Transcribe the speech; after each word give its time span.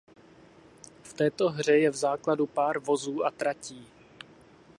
V 1.03 1.13
této 1.13 1.49
hře 1.49 1.71
je 1.77 1.89
v 1.89 1.95
základu 1.95 2.47
pár 2.47 2.79
vozů 2.79 3.25
a 3.25 3.31
tratí. 3.31 3.87